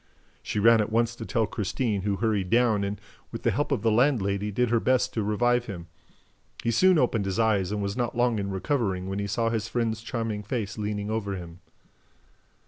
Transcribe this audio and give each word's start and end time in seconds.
She 0.41 0.57
ran 0.57 0.81
at 0.81 0.91
once 0.91 1.15
to 1.15 1.27
tell 1.27 1.45
Christine, 1.45 2.01
who 2.01 2.15
hurried 2.15 2.49
down 2.49 2.83
and, 2.83 2.99
with 3.31 3.43
the 3.43 3.51
help 3.51 3.71
of 3.71 3.83
the 3.83 3.91
landlady, 3.91 4.49
did 4.49 4.71
her 4.71 4.79
best 4.79 5.13
to 5.13 5.21
revive 5.21 5.65
him. 5.67 5.89
He 6.63 6.71
soon 6.71 6.97
opened 6.97 7.25
his 7.25 7.37
eyes 7.37 7.71
and 7.71 7.83
was 7.83 7.95
not 7.95 8.17
long 8.17 8.39
in 8.39 8.49
recovering 8.49 9.07
when 9.07 9.19
he 9.19 9.27
saw 9.27 9.51
his 9.51 9.67
friend's 9.67 10.01
charming 10.01 10.41
face 10.41 10.75
leaning 10.75 11.11
over 11.11 11.35
him. 11.35 11.59